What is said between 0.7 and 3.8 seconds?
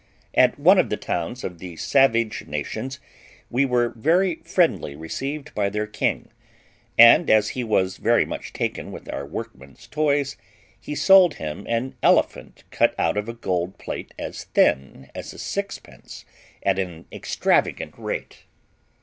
of the towns of these savage nations we